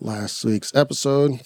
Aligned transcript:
last 0.00 0.44
week's 0.44 0.74
episode. 0.74 1.40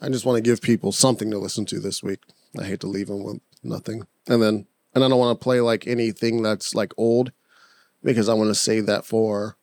I 0.00 0.08
just 0.08 0.24
want 0.24 0.36
to 0.36 0.48
give 0.48 0.62
people 0.62 0.92
something 0.92 1.30
to 1.32 1.38
listen 1.38 1.64
to 1.66 1.80
this 1.80 2.02
week. 2.02 2.20
I 2.58 2.64
hate 2.64 2.80
to 2.80 2.86
leave 2.86 3.08
them 3.08 3.24
with 3.24 3.40
nothing. 3.64 4.06
And 4.28 4.40
then, 4.40 4.66
and 4.94 5.04
I 5.04 5.08
don't 5.08 5.18
want 5.18 5.38
to 5.38 5.42
play 5.42 5.60
like 5.60 5.88
anything 5.88 6.42
that's 6.42 6.74
like 6.74 6.92
old 6.96 7.32
because 8.04 8.28
I 8.28 8.34
want 8.34 8.48
to 8.48 8.54
save 8.54 8.86
that 8.86 9.04
for 9.04 9.56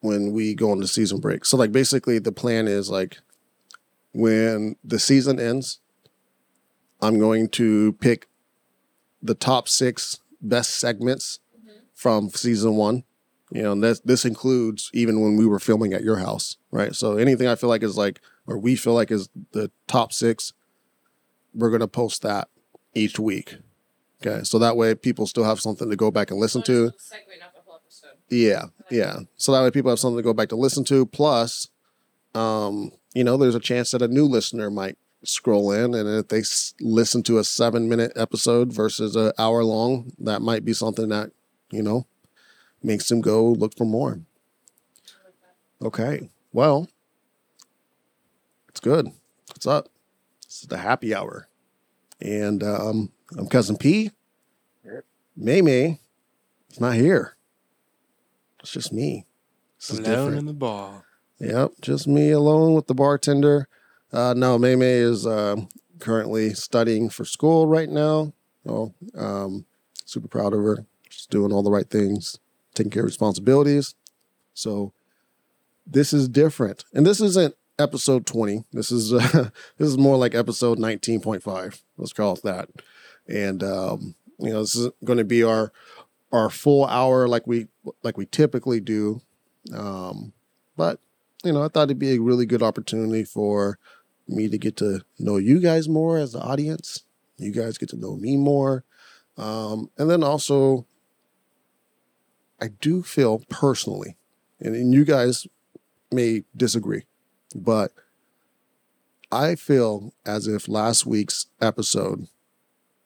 when 0.00 0.32
we 0.32 0.54
go 0.54 0.72
into 0.72 0.88
season 0.88 1.20
break. 1.20 1.44
So, 1.44 1.56
like, 1.56 1.70
basically, 1.70 2.18
the 2.18 2.32
plan 2.32 2.66
is 2.66 2.90
like 2.90 3.18
when 4.12 4.76
the 4.82 4.98
season 4.98 5.38
ends, 5.38 5.78
I'm 7.00 7.18
going 7.18 7.48
to 7.50 7.92
pick 7.94 8.28
the 9.22 9.34
top 9.34 9.68
six 9.68 10.20
best 10.40 10.76
segments 10.76 11.40
from 11.94 12.30
season 12.30 12.76
one. 12.76 13.04
You 13.50 13.62
know, 13.62 13.72
and 13.72 13.82
this 13.82 14.00
this 14.00 14.24
includes 14.26 14.90
even 14.92 15.20
when 15.22 15.36
we 15.36 15.46
were 15.46 15.58
filming 15.58 15.94
at 15.94 16.02
your 16.04 16.16
house, 16.16 16.58
right? 16.70 16.94
So 16.94 17.16
anything 17.16 17.48
I 17.48 17.54
feel 17.54 17.70
like 17.70 17.82
is 17.82 17.96
like, 17.96 18.20
or 18.46 18.58
we 18.58 18.76
feel 18.76 18.92
like 18.92 19.10
is 19.10 19.30
the 19.52 19.70
top 19.86 20.12
six, 20.12 20.52
we're 21.54 21.70
gonna 21.70 21.88
post 21.88 22.20
that 22.22 22.48
each 22.94 23.18
week. 23.18 23.56
Okay, 24.20 24.44
so 24.44 24.58
that 24.58 24.76
way 24.76 24.94
people 24.94 25.26
still 25.26 25.44
have 25.44 25.60
something 25.60 25.88
to 25.88 25.96
go 25.96 26.10
back 26.10 26.30
and 26.30 26.38
listen 26.38 26.60
to. 26.62 26.88
Segue, 26.90 27.40
not 27.40 27.54
the 27.54 27.60
whole 27.64 27.76
episode. 27.82 28.18
Yeah, 28.28 28.64
yeah. 28.90 29.20
So 29.36 29.52
that 29.52 29.62
way 29.62 29.70
people 29.70 29.90
have 29.90 29.98
something 29.98 30.18
to 30.18 30.22
go 30.22 30.34
back 30.34 30.50
to 30.50 30.56
listen 30.56 30.84
to. 30.84 31.06
Plus, 31.06 31.68
um, 32.34 32.90
you 33.14 33.24
know, 33.24 33.38
there's 33.38 33.54
a 33.54 33.60
chance 33.60 33.92
that 33.92 34.02
a 34.02 34.08
new 34.08 34.26
listener 34.26 34.70
might 34.70 34.98
scroll 35.24 35.72
in, 35.72 35.94
and 35.94 36.08
if 36.08 36.28
they 36.28 36.40
s- 36.40 36.74
listen 36.80 37.22
to 37.24 37.38
a 37.38 37.44
seven 37.44 37.88
minute 37.88 38.12
episode 38.16 38.72
versus 38.72 39.16
an 39.16 39.32
hour 39.38 39.64
long, 39.64 40.12
that 40.18 40.42
might 40.42 40.64
be 40.64 40.72
something 40.72 41.08
that 41.08 41.30
you 41.70 41.82
know 41.82 42.06
makes 42.82 43.08
them 43.08 43.20
go 43.20 43.50
look 43.50 43.76
for 43.76 43.84
more. 43.84 44.20
Okay, 45.82 46.30
well, 46.52 46.88
it's 48.68 48.80
good. 48.80 49.06
What's 49.48 49.66
up? 49.66 49.88
This 50.44 50.62
is 50.62 50.68
the 50.68 50.78
happy 50.78 51.14
hour, 51.14 51.48
and 52.20 52.62
um, 52.62 53.12
I'm 53.36 53.46
cousin 53.48 53.76
P. 53.76 54.10
May 55.36 55.62
May 55.62 56.00
it's 56.68 56.80
not 56.80 56.94
here. 56.96 57.36
It's 58.60 58.72
just 58.72 58.92
me. 58.92 59.24
This 59.78 59.90
is 59.90 59.98
Alone 60.00 60.10
different. 60.10 60.38
in 60.40 60.46
the 60.46 60.52
bar. 60.52 61.04
Yep, 61.38 61.72
just 61.80 62.08
me 62.08 62.30
alone 62.32 62.74
with 62.74 62.88
the 62.88 62.94
bartender. 62.94 63.68
Uh, 64.12 64.34
no, 64.36 64.58
May 64.58 64.74
May 64.76 64.94
is 64.94 65.26
um 65.26 65.68
currently 65.98 66.54
studying 66.54 67.10
for 67.10 67.24
school 67.24 67.66
right 67.66 67.88
now. 67.88 68.32
Oh, 68.66 68.94
um, 69.16 69.66
super 70.04 70.28
proud 70.28 70.52
of 70.52 70.60
her. 70.60 70.86
She's 71.08 71.26
doing 71.26 71.52
all 71.52 71.62
the 71.62 71.70
right 71.70 71.88
things, 71.88 72.38
taking 72.74 72.90
care 72.90 73.02
of 73.02 73.06
responsibilities. 73.06 73.94
So 74.54 74.92
this 75.86 76.12
is 76.12 76.28
different, 76.28 76.84
and 76.92 77.06
this 77.06 77.20
isn't 77.20 77.54
episode 77.78 78.26
twenty. 78.26 78.64
This 78.72 78.90
is 78.90 79.12
uh, 79.12 79.50
this 79.76 79.88
is 79.88 79.98
more 79.98 80.16
like 80.16 80.34
episode 80.34 80.78
nineteen 80.78 81.20
point 81.20 81.42
five. 81.42 81.82
Let's 81.96 82.12
call 82.12 82.34
it 82.34 82.42
that. 82.42 82.68
And 83.26 83.62
um, 83.62 84.14
you 84.38 84.50
know, 84.50 84.60
this 84.60 84.74
is 84.74 84.90
going 85.04 85.18
to 85.18 85.24
be 85.24 85.42
our 85.42 85.72
our 86.32 86.50
full 86.50 86.86
hour, 86.86 87.28
like 87.28 87.46
we 87.46 87.68
like 88.02 88.16
we 88.16 88.26
typically 88.26 88.80
do. 88.80 89.20
Um, 89.74 90.32
but 90.76 91.00
you 91.44 91.52
know, 91.52 91.62
I 91.62 91.68
thought 91.68 91.84
it'd 91.84 91.98
be 91.98 92.14
a 92.14 92.20
really 92.20 92.46
good 92.46 92.62
opportunity 92.62 93.24
for 93.24 93.78
me 94.28 94.48
to 94.48 94.58
get 94.58 94.76
to 94.76 95.00
know 95.18 95.36
you 95.36 95.60
guys 95.60 95.88
more 95.88 96.18
as 96.18 96.32
the 96.32 96.40
audience. 96.40 97.04
You 97.36 97.52
guys 97.52 97.78
get 97.78 97.88
to 97.90 97.96
know 97.96 98.16
me 98.16 98.36
more. 98.36 98.84
Um, 99.36 99.90
and 99.96 100.10
then 100.10 100.22
also, 100.22 100.86
I 102.60 102.68
do 102.68 103.02
feel 103.02 103.42
personally, 103.48 104.16
and, 104.58 104.74
and 104.74 104.92
you 104.92 105.04
guys 105.04 105.46
may 106.10 106.42
disagree, 106.56 107.04
but 107.54 107.92
I 109.30 109.54
feel 109.54 110.12
as 110.26 110.48
if 110.48 110.68
last 110.68 111.06
week's 111.06 111.46
episode 111.60 112.26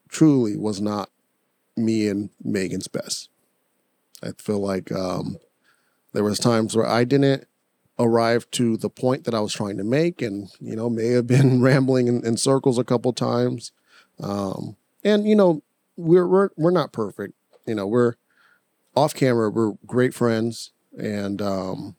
truly 0.09 0.57
was 0.57 0.81
not 0.81 1.09
me 1.75 2.07
and 2.07 2.29
Megan's 2.43 2.87
best. 2.87 3.29
I 4.23 4.31
feel 4.37 4.59
like 4.59 4.91
um, 4.91 5.37
there 6.13 6.23
was 6.23 6.39
times 6.39 6.75
where 6.75 6.87
I 6.87 7.03
didn't 7.03 7.45
arrive 7.99 8.49
to 8.51 8.77
the 8.77 8.89
point 8.89 9.23
that 9.25 9.33
I 9.33 9.39
was 9.39 9.53
trying 9.53 9.77
to 9.77 9.83
make, 9.83 10.21
and 10.21 10.49
you 10.59 10.75
know 10.75 10.89
may 10.89 11.09
have 11.09 11.27
been 11.27 11.61
rambling 11.61 12.07
in, 12.07 12.25
in 12.25 12.37
circles 12.37 12.77
a 12.77 12.83
couple 12.83 13.13
times. 13.13 13.71
Um, 14.19 14.75
and 15.03 15.27
you 15.27 15.35
know 15.35 15.63
we're 15.97 16.27
we're 16.27 16.49
we're 16.55 16.71
not 16.71 16.93
perfect. 16.93 17.33
You 17.65 17.75
know 17.75 17.87
we're 17.87 18.15
off 18.95 19.13
camera. 19.13 19.49
We're 19.49 19.73
great 19.85 20.13
friends, 20.13 20.71
and 20.97 21.41
um, 21.41 21.95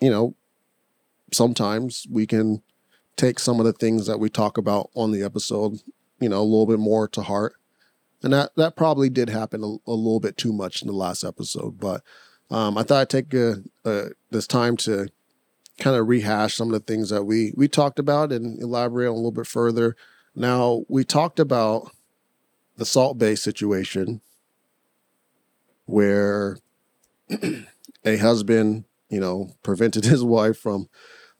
you 0.00 0.10
know 0.10 0.34
sometimes 1.32 2.06
we 2.10 2.26
can 2.26 2.62
take 3.16 3.38
some 3.38 3.58
of 3.58 3.66
the 3.66 3.72
things 3.72 4.06
that 4.06 4.20
we 4.20 4.28
talk 4.28 4.58
about 4.58 4.90
on 4.94 5.10
the 5.10 5.22
episode, 5.22 5.80
you 6.20 6.28
know, 6.28 6.40
a 6.40 6.42
little 6.42 6.66
bit 6.66 6.78
more 6.78 7.08
to 7.08 7.22
heart. 7.22 7.54
And 8.22 8.32
that 8.32 8.54
that 8.56 8.76
probably 8.76 9.08
did 9.08 9.28
happen 9.28 9.62
a, 9.62 9.90
a 9.90 9.92
little 9.92 10.20
bit 10.20 10.36
too 10.36 10.52
much 10.52 10.82
in 10.82 10.88
the 10.88 10.94
last 10.94 11.24
episode, 11.24 11.78
but 11.78 12.02
um, 12.50 12.78
I 12.78 12.82
thought 12.82 13.00
I'd 13.00 13.10
take 13.10 13.34
uh 13.34 13.56
uh 13.84 14.08
this 14.30 14.46
time 14.46 14.76
to 14.78 15.08
kind 15.78 15.96
of 15.96 16.08
rehash 16.08 16.54
some 16.54 16.68
of 16.68 16.72
the 16.72 16.92
things 16.92 17.10
that 17.10 17.24
we 17.24 17.52
we 17.56 17.68
talked 17.68 17.98
about 17.98 18.32
and 18.32 18.60
elaborate 18.62 19.08
on 19.08 19.12
a 19.12 19.16
little 19.16 19.32
bit 19.32 19.46
further. 19.46 19.96
Now 20.34 20.84
we 20.88 21.04
talked 21.04 21.38
about 21.38 21.90
the 22.76 22.84
Salt 22.84 23.18
Bae 23.18 23.34
situation, 23.34 24.20
where 25.86 26.58
a 28.04 28.16
husband, 28.18 28.84
you 29.08 29.20
know, 29.20 29.50
prevented 29.62 30.04
his 30.04 30.22
wife 30.22 30.58
from 30.58 30.88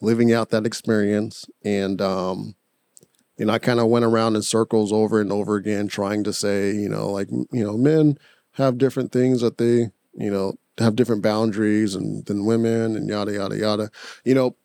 living 0.00 0.33
out 0.33 0.50
that 0.50 0.67
experience, 0.67 1.47
and 1.65 2.00
um, 2.00 2.55
you 3.37 3.47
know, 3.47 3.53
I 3.53 3.59
kind 3.59 3.81
of 3.81 3.88
went 3.88 4.05
around 4.05 4.37
in 4.37 4.43
circles 4.43 4.93
over 4.93 5.21
and 5.21 5.31
over 5.31 5.56
again, 5.56 5.88
trying 5.88 6.25
to 6.25 6.33
say, 6.33 6.73
you 6.73 6.88
know, 6.88 7.11
like 7.11 7.31
you 7.31 7.65
know, 7.65 7.77
men 7.77 8.19
have 8.53 8.78
different 8.78 9.12
things 9.12 9.43
that 9.43 9.59
they, 9.59 9.91
you 10.16 10.31
know, 10.31 10.54
have 10.78 10.97
different 10.97 11.22
boundaries 11.22 11.94
and 11.94 12.25
than 12.27 12.47
women 12.47 12.97
and 12.97 13.09
yada 13.09 13.32
yada 13.32 13.56
yada. 13.56 13.91
You 14.25 14.34
know, 14.34 14.56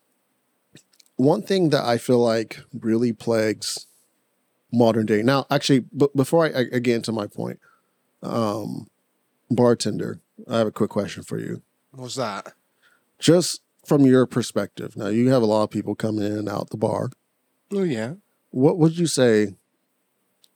one 1.16 1.42
thing 1.42 1.70
that 1.70 1.84
I 1.84 1.98
feel 1.98 2.20
like 2.20 2.60
really 2.74 3.14
plagues 3.14 3.88
modern 4.72 5.06
day. 5.06 5.22
Now, 5.22 5.46
actually, 5.50 5.86
but 5.92 6.16
before 6.16 6.46
I, 6.46 6.66
I 6.74 6.80
get 6.80 6.96
into 6.96 7.12
my 7.12 7.28
point, 7.28 7.60
um, 8.24 8.88
bartender, 9.50 10.20
I 10.50 10.60
have 10.60 10.68
a 10.68 10.72
quick 10.72 10.90
question 10.90 11.24
for 11.24 11.38
you. 11.40 11.62
What's 11.92 12.16
that? 12.16 12.54
Just 13.20 13.62
from 13.86 14.06
your 14.06 14.26
perspective, 14.26 14.96
now 14.96 15.08
you 15.08 15.30
have 15.30 15.42
a 15.42 15.46
lot 15.46 15.64
of 15.64 15.72
people 15.72 15.96
coming 15.96 16.26
in 16.26 16.34
and 16.34 16.50
out 16.50 16.70
the 16.70 16.78
bar. 16.78 17.10
Oh 17.72 17.84
yeah. 17.84 18.14
What 18.52 18.78
would 18.78 18.98
you 18.98 19.08
say 19.08 19.56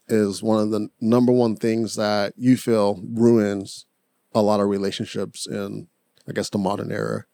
is 0.08 0.44
one 0.44 0.62
of 0.62 0.72
the 0.72 0.90
number 1.02 1.32
one 1.32 1.56
things 1.56 1.96
that 1.96 2.34
you 2.38 2.58
feel 2.58 3.02
ruins 3.04 3.86
a 4.36 4.42
lot 4.42 4.60
of 4.60 4.68
relationships 4.68 5.48
in, 5.48 5.88
I 6.28 6.34
guess, 6.34 6.50
the 6.50 6.60
modern 6.60 6.92
era? 6.92 7.26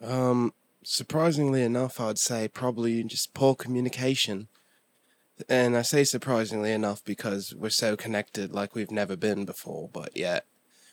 Um, 0.00 0.52
surprisingly 0.84 1.62
enough, 1.62 1.98
I'd 1.98 2.18
say 2.18 2.46
probably 2.46 3.02
just 3.02 3.34
poor 3.34 3.54
communication. 3.54 4.48
And 5.48 5.76
I 5.76 5.82
say 5.82 6.04
surprisingly 6.04 6.70
enough 6.70 7.04
because 7.04 7.54
we're 7.54 7.70
so 7.70 7.96
connected 7.96 8.52
like 8.52 8.74
we've 8.74 8.90
never 8.90 9.16
been 9.16 9.44
before, 9.44 9.88
but 9.92 10.16
yet 10.16 10.44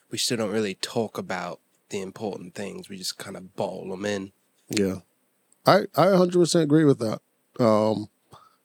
we 0.10 0.18
still 0.18 0.38
don't 0.38 0.52
really 0.52 0.76
talk 0.76 1.18
about 1.18 1.60
the 1.90 2.02
important 2.02 2.56
things. 2.56 2.90
We 2.90 2.98
just 2.98 3.18
kind 3.18 3.36
of 3.36 3.56
bottle 3.56 3.90
them 3.90 4.06
in. 4.06 4.32
Yeah, 4.70 5.00
I 5.66 5.82
I 5.96 6.08
100% 6.08 6.62
agree 6.62 6.86
with 6.86 7.00
that. 7.00 7.20
Um, 7.60 8.10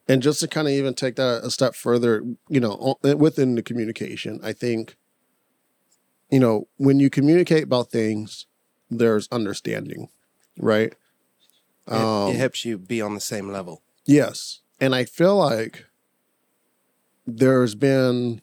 and 0.06 0.22
just 0.22 0.40
to 0.40 0.48
kind 0.48 0.68
of 0.68 0.72
even 0.72 0.94
take 0.94 1.16
that 1.16 1.42
a 1.42 1.50
step 1.50 1.74
further, 1.74 2.22
you 2.48 2.60
know, 2.60 2.98
within 3.02 3.54
the 3.54 3.62
communication, 3.62 4.38
I 4.42 4.52
think, 4.52 4.96
you 6.34 6.40
know, 6.40 6.66
when 6.78 6.98
you 6.98 7.10
communicate 7.10 7.62
about 7.62 7.92
things, 7.92 8.46
there's 8.90 9.28
understanding, 9.30 10.08
right? 10.58 10.92
It, 11.86 11.92
Um, 11.92 12.30
it 12.30 12.36
helps 12.36 12.64
you 12.64 12.76
be 12.76 13.00
on 13.00 13.14
the 13.14 13.20
same 13.20 13.52
level. 13.52 13.82
Yes. 14.04 14.62
And 14.80 14.96
I 14.96 15.04
feel 15.04 15.36
like 15.36 15.86
there's 17.24 17.76
been 17.76 18.42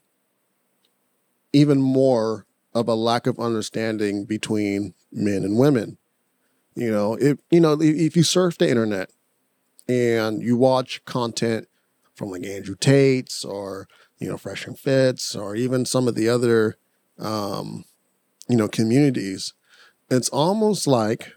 even 1.52 1.82
more 1.82 2.46
of 2.72 2.88
a 2.88 2.94
lack 2.94 3.26
of 3.26 3.38
understanding 3.38 4.24
between 4.24 4.94
men 5.12 5.44
and 5.44 5.58
women. 5.58 5.98
You 6.74 6.90
know, 6.90 7.18
if 7.20 7.40
you 7.50 7.60
know, 7.60 7.74
if 7.74 7.94
if 7.94 8.16
you 8.16 8.22
surf 8.22 8.56
the 8.56 8.70
internet 8.70 9.10
and 9.86 10.42
you 10.42 10.56
watch 10.56 11.04
content 11.04 11.68
from 12.14 12.30
like 12.30 12.46
Andrew 12.46 12.74
Tate's 12.74 13.44
or, 13.44 13.86
you 14.18 14.30
know, 14.30 14.38
Fresh 14.38 14.66
and 14.66 14.78
Fits 14.78 15.36
or 15.36 15.54
even 15.54 15.84
some 15.84 16.08
of 16.08 16.14
the 16.14 16.30
other 16.30 16.78
um, 17.18 17.84
you 18.48 18.56
know, 18.56 18.68
communities, 18.68 19.52
it's 20.10 20.28
almost 20.28 20.86
like 20.86 21.32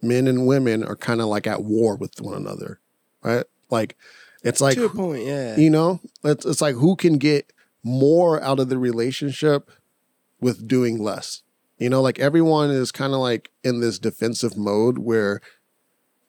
men 0.00 0.26
and 0.26 0.46
women 0.46 0.84
are 0.84 0.96
kind 0.96 1.20
of 1.20 1.26
like 1.28 1.46
at 1.46 1.62
war 1.64 1.96
with 1.96 2.20
one 2.20 2.34
another. 2.36 2.80
Right? 3.22 3.44
Like 3.70 3.96
It's 4.42 4.60
like 4.60 4.74
to 4.74 4.84
a 4.86 4.88
point, 4.88 5.24
yeah. 5.24 5.56
you 5.56 5.70
know, 5.70 6.00
it's, 6.24 6.44
it's 6.44 6.60
like 6.60 6.74
who 6.76 6.96
can 6.96 7.18
get 7.18 7.52
more 7.84 8.40
out 8.42 8.60
of 8.60 8.68
the 8.68 8.78
relationship 8.78 9.70
with 10.40 10.66
doing 10.68 11.02
less. 11.02 11.42
You 11.78 11.88
know, 11.88 12.00
like 12.02 12.18
everyone 12.20 12.70
is 12.70 12.92
kind 12.92 13.12
of 13.12 13.20
like 13.20 13.50
in 13.64 13.80
this 13.80 13.98
defensive 13.98 14.56
mode 14.56 14.98
where 14.98 15.40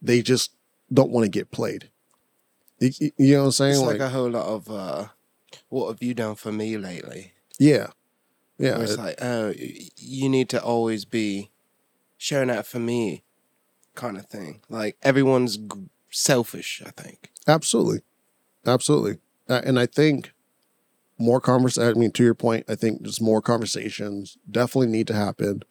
they 0.02 0.22
just 0.22 0.52
don't 0.92 1.12
want 1.12 1.26
to 1.26 1.30
get 1.30 1.52
played. 1.52 1.90
You, 2.80 2.92
you- 3.00 3.12
you 3.18 3.34
know 3.36 3.42
what 3.42 3.46
I'm 3.46 3.52
saying? 3.52 3.74
It's 3.74 3.82
like, 3.82 4.00
a 4.00 4.10
whole 4.10 4.30
lot 4.30 4.46
of 4.46 4.70
uh, 4.70 5.08
what 5.70 5.90
have 5.90 6.02
you 6.04 6.14
done 6.14 6.36
for 6.36 6.52
me 6.52 6.78
lately? 6.78 7.34
yeah, 7.60 7.88
yeah, 8.58 8.74
Where 8.76 8.84
it's 8.84 8.94
it- 8.94 9.00
like, 9.00 9.16
oh, 9.22 9.54
you 9.98 10.30
need 10.30 10.50
to 10.50 10.62
always 10.64 11.06
be 11.06 11.52
showing 12.18 12.50
out 12.50 12.66
for 12.68 12.80
me, 12.80 13.24
kind 13.96 14.18
of 14.18 14.26
thing. 14.28 14.62
Like 14.70 14.98
everyone's 15.02 15.58
g- 15.58 15.68
selfish. 16.12 16.82
I 16.86 16.92
think. 16.92 17.32
absolutely, 17.48 18.02
absolutely. 18.66 19.18
Uh, 19.50 19.62
and 19.66 19.78
I 19.80 19.86
think 19.86 20.32
more 21.18 21.42
conversation. 21.42 21.90
I 21.90 22.00
mean, 22.00 22.12
to 22.12 22.24
your 22.24 22.34
point, 22.34 22.66
I 22.70 22.76
think 22.76 23.02
just 23.04 23.22
more 23.22 23.42
conversations 23.42 24.38
definitely 24.50 24.88
need 24.88 25.08
to 25.08 25.14
happen. 25.14 25.64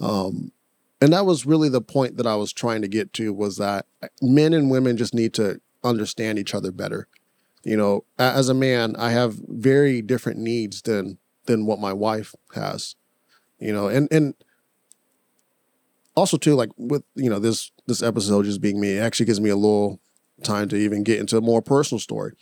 Um, 0.00 0.52
and 1.00 1.12
that 1.12 1.26
was 1.26 1.46
really 1.46 1.68
the 1.68 1.80
point 1.80 2.16
that 2.16 2.26
I 2.26 2.36
was 2.36 2.52
trying 2.52 2.82
to 2.82 2.88
get 2.88 3.12
to 3.14 3.32
was 3.32 3.56
that 3.56 3.86
men 4.22 4.52
and 4.52 4.70
women 4.70 4.96
just 4.96 5.14
need 5.14 5.34
to 5.34 5.60
understand 5.84 6.38
each 6.38 6.54
other 6.54 6.70
better. 6.72 7.06
You 7.64 7.76
know, 7.76 8.04
as 8.18 8.48
a 8.48 8.54
man, 8.54 8.94
I 8.96 9.10
have 9.10 9.34
very 9.48 10.00
different 10.00 10.38
needs 10.38 10.82
than 10.82 11.18
than 11.48 11.66
what 11.66 11.80
my 11.80 11.92
wife 11.92 12.34
has. 12.54 12.94
You 13.58 13.72
know, 13.72 13.88
and 13.88 14.06
and 14.12 14.34
also 16.14 16.36
too, 16.36 16.54
like 16.54 16.70
with 16.76 17.02
you 17.16 17.28
know 17.28 17.40
this 17.40 17.72
this 17.86 18.02
episode 18.02 18.44
just 18.44 18.60
being 18.60 18.80
me, 18.80 18.92
it 18.92 19.00
actually 19.00 19.26
gives 19.26 19.40
me 19.40 19.50
a 19.50 19.56
little 19.56 19.98
time 20.44 20.68
to 20.68 20.76
even 20.76 21.02
get 21.02 21.18
into 21.18 21.36
a 21.36 21.40
more 21.40 21.60
personal 21.60 21.98
story. 21.98 22.34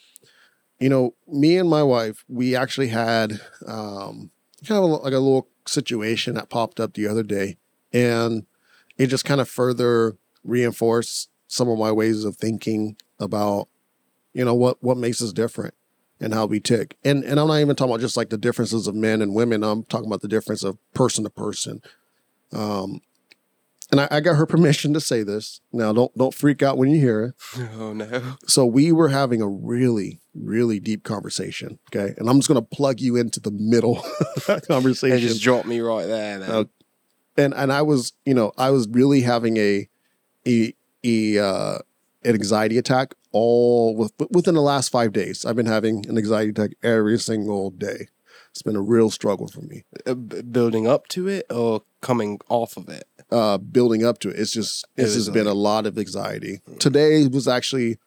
You 0.78 0.90
know, 0.90 1.14
me 1.26 1.56
and 1.56 1.70
my 1.70 1.82
wife, 1.82 2.22
we 2.28 2.54
actually 2.54 2.88
had 2.88 3.40
um, 3.66 4.30
kind 4.66 4.84
of 4.84 4.90
like 5.02 5.14
a 5.14 5.18
little 5.18 5.48
situation 5.66 6.34
that 6.34 6.50
popped 6.50 6.78
up 6.78 6.92
the 6.92 7.06
other 7.08 7.22
day, 7.22 7.56
and 7.94 8.44
it 8.98 9.06
just 9.06 9.24
kind 9.24 9.40
of 9.40 9.48
further 9.48 10.16
reinforced 10.44 11.30
some 11.48 11.68
of 11.70 11.78
my 11.78 11.92
ways 11.92 12.24
of 12.24 12.36
thinking 12.36 12.96
about, 13.18 13.68
you 14.34 14.44
know, 14.44 14.54
what 14.54 14.82
what 14.82 14.98
makes 14.98 15.22
us 15.22 15.32
different 15.32 15.72
and 16.20 16.32
how 16.34 16.46
we 16.46 16.60
tick. 16.60 16.96
And 17.04 17.24
and 17.24 17.38
I'm 17.38 17.48
not 17.48 17.60
even 17.60 17.76
talking 17.76 17.92
about 17.92 18.00
just 18.00 18.16
like 18.16 18.30
the 18.30 18.38
differences 18.38 18.86
of 18.86 18.94
men 18.94 19.22
and 19.22 19.34
women. 19.34 19.62
I'm 19.62 19.84
talking 19.84 20.06
about 20.06 20.22
the 20.22 20.28
difference 20.28 20.62
of 20.64 20.78
person 20.94 21.24
to 21.24 21.30
person. 21.30 21.82
Um, 22.52 23.00
and 23.90 24.00
I, 24.00 24.08
I 24.10 24.20
got 24.20 24.36
her 24.36 24.46
permission 24.54 24.92
to 24.94 25.00
say 25.00 25.22
this. 25.22 25.60
Now, 25.72 25.92
don't 25.92 26.16
don't 26.16 26.34
freak 26.34 26.62
out 26.62 26.78
when 26.78 26.90
you 26.90 27.00
hear 27.00 27.22
it 27.24 27.34
Oh 27.78 27.92
no. 27.92 28.36
so 28.46 28.64
we 28.66 28.92
were 28.92 29.08
having 29.08 29.40
a 29.42 29.48
really 29.48 30.20
really 30.34 30.80
deep 30.80 31.02
conversation 31.02 31.78
okay 31.90 32.12
and 32.18 32.28
i'm 32.28 32.36
just 32.36 32.46
going 32.48 32.60
to 32.62 32.76
plug 32.76 33.00
you 33.00 33.16
into 33.16 33.40
the 33.40 33.50
middle 33.50 33.98
of 34.36 34.44
that 34.46 34.66
conversation 34.68 35.18
just 35.18 35.42
drop 35.42 35.64
me 35.64 35.80
right 35.80 36.04
there. 36.06 36.42
Uh, 36.42 36.64
and 37.38 37.54
and 37.54 37.72
i 37.72 37.80
was 37.80 38.12
you 38.26 38.34
know 38.34 38.52
i 38.58 38.68
was 38.70 38.86
really 38.88 39.22
having 39.22 39.56
a 39.56 39.88
a, 40.46 40.74
a 41.04 41.38
uh, 41.38 41.78
an 42.22 42.34
anxiety 42.34 42.76
attack 42.76 43.14
all 43.36 43.94
with, 44.00 44.12
within 44.36 44.54
the 44.54 44.62
last 44.72 44.88
five 44.98 45.10
days 45.20 45.44
i've 45.46 45.56
been 45.60 45.72
having 45.76 45.96
an 46.08 46.16
anxiety 46.22 46.50
attack 46.50 46.70
every 46.82 47.18
single 47.18 47.70
day 47.70 48.00
it's 48.50 48.62
been 48.62 48.76
a 48.76 48.80
real 48.94 49.10
struggle 49.18 49.48
for 49.54 49.62
me 49.70 49.78
Uh, 50.06 50.14
b- 50.14 50.42
building 50.58 50.86
up 50.94 51.02
to 51.08 51.20
it 51.36 51.44
or 51.50 51.82
coming 52.00 52.38
off 52.48 52.72
of 52.80 52.88
it. 52.98 53.04
uh, 53.30 53.58
building 53.58 54.02
up 54.08 54.16
to 54.22 54.28
it. 54.30 54.36
It's 54.40 54.52
just 54.58 54.74
It 54.96 55.02
it's 55.02 55.14
was 55.14 55.24
just 55.26 55.34
been 55.34 55.46
a 55.56 55.60
lot 55.70 55.84
of 55.88 55.98
anxiety. 55.98 56.54
Today 56.86 57.26
was 57.26 57.46
actually, 57.48 57.98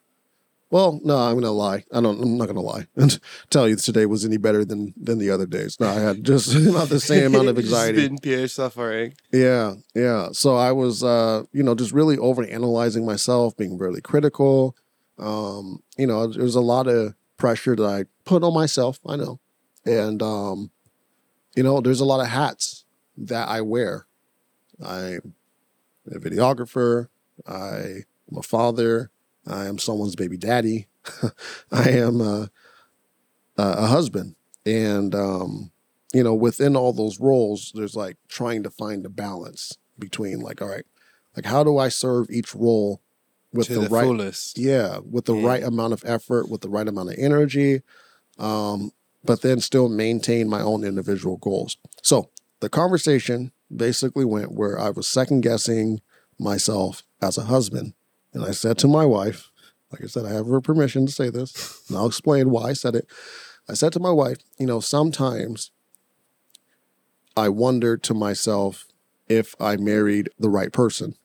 well, 0.72 1.00
no, 1.04 1.16
I'm 1.18 1.36
gonna 1.36 1.52
lie. 1.68 1.84
I 1.92 2.00
don't. 2.02 2.20
I'm 2.24 2.38
not 2.38 2.48
gonna 2.48 2.62
lie 2.74 2.86
and 2.96 3.20
tell 3.50 3.68
you 3.70 3.75
today 3.75 4.06
was 4.08 4.24
any 4.25 4.38
better 4.38 4.64
than 4.66 4.94
than 5.08 5.18
the 5.20 5.30
other 5.36 5.46
days. 5.58 5.78
No, 5.80 5.88
I 5.88 6.00
had 6.08 6.24
just 6.32 6.48
not 6.56 6.90
the 6.90 7.00
same 7.12 7.25
amount 7.28 7.50
of 7.50 7.56
Just 7.62 7.68
anxiety. 7.68 8.08
been 8.08 8.18
pure 8.20 8.48
suffering. 8.48 9.14
Yeah, 9.32 9.75
yeah. 9.94 10.30
So 10.32 10.56
I 10.56 10.72
was, 10.72 11.04
uh, 11.04 11.44
you 11.52 11.64
know, 11.64 11.75
just 11.75 11.92
really 11.92 12.18
over 12.18 12.44
analyzing 12.44 13.06
myself, 13.06 13.56
being 13.58 13.78
really 13.78 14.02
critical. 14.02 14.75
Um, 15.19 15.83
you 15.98 16.07
know, 16.07 16.27
there's 16.27 16.56
a 16.56 16.62
lot 16.62 16.88
of 16.88 17.13
pressure 17.38 17.75
that 17.75 17.83
I 17.83 18.06
put 18.25 18.44
on 18.44 18.54
myself. 18.54 19.00
I 19.06 19.16
know, 19.16 19.39
and 19.86 20.21
um, 20.21 20.71
you 21.56 21.63
know, 21.63 21.81
there's 21.81 22.00
a 22.00 22.06
lot 22.06 22.21
of 22.21 22.27
hats 22.27 22.86
that 23.18 23.48
I 23.50 23.62
wear. 23.62 24.06
I'm 24.83 25.33
a 26.10 26.19
videographer. 26.19 27.10
I 27.48 28.04
am 28.31 28.38
a 28.38 28.44
father. 28.44 29.12
I 29.45 29.66
am 29.66 29.77
someone's 29.77 30.16
baby 30.16 30.38
daddy. 30.38 30.88
I 31.72 31.89
am 31.89 32.22
a, 32.22 32.50
a 33.57 33.88
husband, 33.88 34.36
and 34.65 35.13
um, 35.15 35.72
you 36.13 36.24
know, 36.24 36.33
within 36.33 36.75
all 36.75 36.94
those 36.94 37.19
roles, 37.19 37.72
there's 37.75 37.95
like 37.95 38.18
trying 38.27 38.63
to 38.63 38.69
find 38.69 39.06
a 39.06 39.10
balance 39.10 39.77
between 39.98 40.39
like, 40.39 40.62
all 40.62 40.69
right, 40.69 40.86
like 41.36 41.45
how 41.45 41.63
do 41.63 41.77
I 41.77 41.89
serve 41.89 42.30
each 42.30 42.56
role 42.56 43.01
with 43.54 43.68
the, 43.68 43.81
the, 43.81 43.90
right, 43.90 44.04
fullest. 44.06 44.57
yeah, 44.57 45.00
with 45.00 45.25
the 45.25 45.36
Yeah. 45.36 45.48
right 45.48 45.63
amount 45.63 45.94
of 45.94 46.04
effort, 46.06 46.50
with 46.50 46.62
the 46.62 46.69
right 46.69 46.88
amount 46.88 47.10
of 47.10 47.16
energy, 47.18 47.81
um, 48.38 48.92
but 49.24 49.42
then 49.42 49.60
still 49.60 49.90
maintain 49.90 50.48
my 50.48 50.62
own 50.62 50.84
individual 50.84 51.38
goals. 51.38 51.78
So 52.04 52.30
the 52.60 52.69
conversation 52.69 53.51
basically 53.75 54.25
went 54.25 54.51
where 54.54 54.80
I 54.80 54.90
was 54.90 55.07
second 55.07 55.42
guessing 55.42 56.01
myself 56.38 57.04
as 57.22 57.38
a 57.38 57.44
husband, 57.44 57.94
and 58.34 58.46
I 58.46 58.51
said 58.51 58.78
to 58.80 58.88
my 58.88 59.06
wife, 59.06 59.51
like 59.92 60.04
I 60.04 60.07
said, 60.07 60.25
I 60.25 60.30
have 60.34 60.48
her 60.48 60.62
permission 60.62 61.06
to 61.07 61.12
say 61.12 61.30
this, 61.30 61.84
and 61.90 61.98
I'll 61.98 62.06
explain 62.07 62.50
why 62.51 62.69
I 62.69 62.74
said 62.74 62.96
it. 62.96 63.07
I 63.68 63.74
said 63.74 63.92
to 63.94 64.00
my 64.00 64.12
wife, 64.12 64.38
you 64.60 64.66
know, 64.68 64.80
sometimes 64.80 65.72
I 67.36 67.50
wonder 67.50 67.98
to 67.98 68.13
myself 68.13 68.86
if 69.28 69.56
I 69.60 69.78
married 69.78 70.30
the 70.40 70.50
right 70.50 70.72
person. 70.72 71.16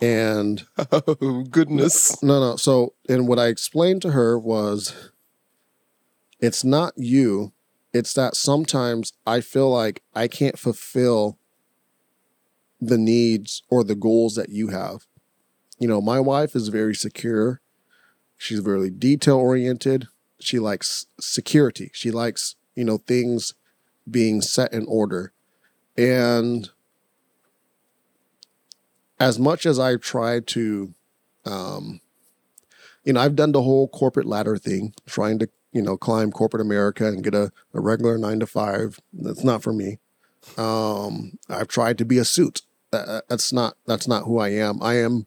And 0.00 0.64
Oh 0.92 1.44
goodness. 1.50 2.22
no, 2.22 2.40
no. 2.40 2.56
So, 2.56 2.94
and 3.08 3.28
what 3.28 3.38
I 3.38 3.46
explained 3.46 4.02
to 4.02 4.10
her 4.12 4.38
was 4.38 5.10
it's 6.40 6.64
not 6.64 6.94
you, 6.96 7.52
it's 7.92 8.12
that 8.14 8.36
sometimes 8.36 9.12
I 9.26 9.40
feel 9.40 9.70
like 9.70 10.02
I 10.14 10.28
can't 10.28 10.58
fulfill 10.58 11.38
the 12.80 12.98
needs 12.98 13.62
or 13.70 13.82
the 13.82 13.94
goals 13.96 14.34
that 14.36 14.50
you 14.50 14.68
have. 14.68 15.06
You 15.78 15.88
know, 15.88 16.00
my 16.00 16.20
wife 16.20 16.54
is 16.54 16.68
very 16.68 16.94
secure. 16.94 17.60
She's 18.36 18.60
very 18.60 18.90
detail 18.90 19.36
oriented. 19.36 20.06
She 20.40 20.58
likes 20.58 21.06
security. 21.18 21.90
She 21.92 22.10
likes, 22.10 22.54
you 22.76 22.84
know, 22.84 22.98
things 22.98 23.54
being 24.08 24.40
set 24.40 24.72
in 24.72 24.86
order. 24.86 25.32
And 25.96 26.70
as 29.20 29.38
much 29.38 29.66
as 29.66 29.78
I've 29.78 30.00
tried 30.00 30.46
to, 30.48 30.94
um, 31.44 32.00
you 33.04 33.12
know, 33.12 33.20
I've 33.20 33.36
done 33.36 33.52
the 33.52 33.62
whole 33.62 33.88
corporate 33.88 34.26
ladder 34.26 34.56
thing, 34.56 34.94
trying 35.06 35.38
to, 35.40 35.48
you 35.72 35.82
know, 35.82 35.96
climb 35.96 36.30
corporate 36.30 36.60
America 36.60 37.06
and 37.06 37.22
get 37.24 37.34
a, 37.34 37.50
a 37.74 37.80
regular 37.80 38.18
nine 38.18 38.40
to 38.40 38.46
five. 38.46 39.00
That's 39.12 39.44
not 39.44 39.62
for 39.62 39.72
me. 39.72 39.98
Um, 40.56 41.38
I've 41.48 41.68
tried 41.68 41.98
to 41.98 42.04
be 42.04 42.18
a 42.18 42.24
suit. 42.24 42.62
That, 42.90 43.24
that's 43.28 43.52
not 43.52 43.76
that's 43.86 44.08
not 44.08 44.24
who 44.24 44.38
I 44.38 44.48
am. 44.48 44.82
I 44.82 44.94
am 44.94 45.26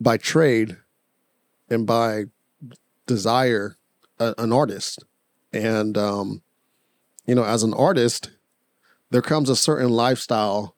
by 0.00 0.16
trade 0.16 0.78
and 1.68 1.86
by 1.86 2.24
desire 3.06 3.76
a, 4.18 4.34
an 4.38 4.52
artist. 4.52 5.04
And 5.52 5.98
um, 5.98 6.42
you 7.26 7.34
know, 7.34 7.44
as 7.44 7.62
an 7.62 7.74
artist, 7.74 8.30
there 9.10 9.22
comes 9.22 9.50
a 9.50 9.56
certain 9.56 9.90
lifestyle 9.90 10.74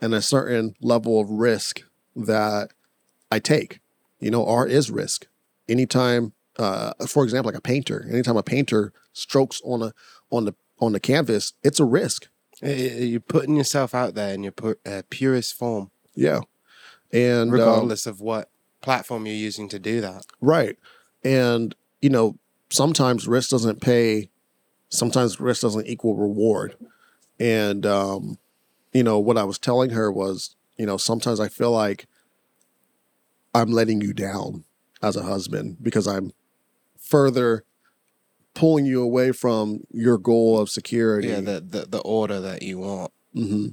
and 0.00 0.14
a 0.14 0.22
certain 0.22 0.74
level 0.80 1.20
of 1.20 1.30
risk 1.30 1.82
that 2.14 2.70
I 3.30 3.38
take. 3.38 3.80
You 4.20 4.30
know, 4.30 4.46
art 4.46 4.70
is 4.70 4.90
risk. 4.90 5.26
Anytime, 5.68 6.32
uh, 6.58 6.92
for 7.06 7.24
example, 7.24 7.50
like 7.50 7.58
a 7.58 7.62
painter, 7.62 8.06
anytime 8.10 8.36
a 8.36 8.42
painter 8.42 8.92
strokes 9.12 9.60
on 9.64 9.82
a 9.82 9.92
on 10.30 10.44
the 10.44 10.54
on 10.78 10.92
the 10.92 11.00
canvas, 11.00 11.52
it's 11.62 11.80
a 11.80 11.84
risk. 11.84 12.28
You're 12.62 13.20
putting 13.20 13.56
yourself 13.56 13.94
out 13.94 14.14
there 14.14 14.32
in 14.32 14.42
your 14.42 14.52
pu- 14.52 14.78
uh, 14.86 15.02
purest 15.10 15.54
form, 15.54 15.90
Yeah, 16.14 16.40
and 17.12 17.50
um, 17.50 17.50
regardless 17.50 18.06
of 18.06 18.20
what 18.20 18.48
platform 18.80 19.26
you're 19.26 19.34
using 19.34 19.68
to 19.68 19.78
do 19.78 20.00
that. 20.00 20.24
Right. 20.40 20.78
And, 21.24 21.74
you 22.00 22.08
know, 22.08 22.38
sometimes 22.70 23.26
risk 23.26 23.50
doesn't 23.50 23.80
pay, 23.80 24.30
sometimes 24.88 25.40
risk 25.40 25.62
doesn't 25.62 25.86
equal 25.86 26.16
reward. 26.16 26.76
And, 27.38 27.84
um, 27.84 28.38
you 28.96 29.02
know, 29.02 29.18
what 29.18 29.36
I 29.36 29.44
was 29.44 29.58
telling 29.58 29.90
her 29.90 30.10
was, 30.10 30.56
you 30.78 30.86
know, 30.86 30.96
sometimes 30.96 31.38
I 31.38 31.48
feel 31.48 31.70
like 31.70 32.06
I'm 33.54 33.70
letting 33.70 34.00
you 34.00 34.14
down 34.14 34.64
as 35.02 35.16
a 35.16 35.22
husband 35.22 35.76
because 35.82 36.06
I'm 36.06 36.32
further 36.98 37.64
pulling 38.54 38.86
you 38.86 39.02
away 39.02 39.32
from 39.32 39.80
your 39.90 40.16
goal 40.16 40.58
of 40.58 40.70
security. 40.70 41.28
Yeah, 41.28 41.40
the, 41.42 41.60
the 41.60 41.86
the 41.86 42.00
order 42.00 42.40
that 42.40 42.62
you 42.62 42.78
want. 42.78 43.12
hmm 43.34 43.68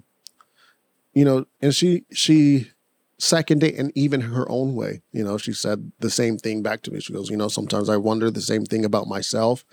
You 1.14 1.24
know, 1.24 1.46
and 1.62 1.74
she 1.74 2.04
she 2.12 2.72
seconded 3.18 3.72
it 3.72 3.76
in 3.76 3.94
even 3.96 4.22
her 4.22 4.46
own 4.52 4.76
way. 4.76 5.04
You 5.14 5.24
know, 5.24 5.38
she 5.38 5.54
said 5.54 5.94
the 6.00 6.10
same 6.10 6.38
thing 6.38 6.62
back 6.62 6.82
to 6.82 6.92
me. 6.92 7.00
She 7.00 7.14
goes, 7.14 7.30
you 7.30 7.38
know, 7.38 7.48
sometimes 7.48 7.88
I 7.88 7.96
wonder 7.96 8.30
the 8.30 8.42
same 8.42 8.66
thing 8.66 8.84
about 8.84 9.08
myself 9.08 9.64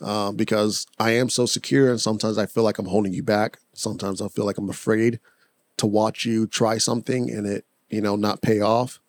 uh, 0.00 0.32
because 0.32 0.86
I 0.98 1.12
am 1.12 1.28
so 1.28 1.46
secure, 1.46 1.90
and 1.90 2.00
sometimes 2.00 2.38
I 2.38 2.46
feel 2.46 2.62
like 2.62 2.78
I'm 2.78 2.86
holding 2.86 3.12
you 3.12 3.22
back. 3.22 3.58
Sometimes 3.72 4.20
I 4.20 4.28
feel 4.28 4.44
like 4.44 4.58
I'm 4.58 4.70
afraid 4.70 5.20
to 5.76 5.86
watch 5.86 6.24
you 6.24 6.46
try 6.46 6.78
something 6.78 7.30
and 7.30 7.46
it, 7.46 7.64
you 7.88 8.00
know, 8.00 8.16
not 8.16 8.42
pay 8.42 8.60
off. 8.60 9.00